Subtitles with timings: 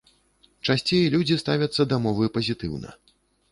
[0.67, 2.99] Часцей людзі ставяцца да мовы пазітыўна.